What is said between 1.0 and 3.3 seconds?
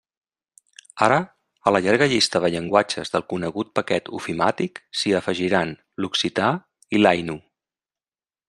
Ara, a la llarga llista de llenguatges del